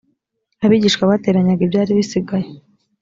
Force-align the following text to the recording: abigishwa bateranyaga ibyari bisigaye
abigishwa 0.65 1.09
bateranyaga 1.11 1.61
ibyari 1.65 1.91
bisigaye 1.99 2.47